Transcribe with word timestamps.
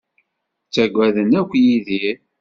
Ttaggaden 0.67 1.31
akk 1.39 1.51
Yidir. 1.63 2.17